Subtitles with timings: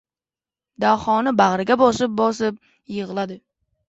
[0.83, 2.57] Dahoni bag‘riga bosib-bosib
[2.97, 3.39] yig‘ladi.